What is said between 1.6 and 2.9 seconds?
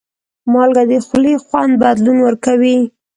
بدلون ورکوي.